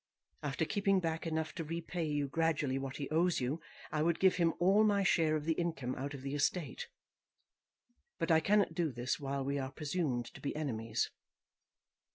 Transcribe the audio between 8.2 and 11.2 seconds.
I cannot do this while we are presumed to be enemies.